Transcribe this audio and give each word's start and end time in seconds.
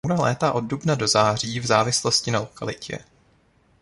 Můra 0.07 0.21
létá 0.21 0.51
od 0.53 0.61
dubna 0.63 0.95
do 0.95 1.07
září 1.07 1.59
v 1.59 1.65
závislosti 1.65 2.31
na 2.31 2.39
lokalitě. 2.39 2.99